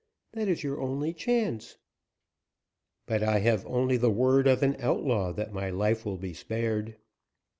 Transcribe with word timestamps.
That 0.31 0.47
is 0.47 0.63
your 0.63 0.81
only 0.81 1.13
chance." 1.13 1.77
"But 3.05 3.21
I 3.21 3.37
have 3.41 3.63
only 3.67 3.97
the 3.97 4.09
word 4.09 4.47
of 4.47 4.63
an 4.63 4.75
outlaw 4.79 5.31
that 5.33 5.53
my 5.53 5.69
life 5.69 6.05
will 6.07 6.17
be 6.17 6.33
spared." 6.33 6.97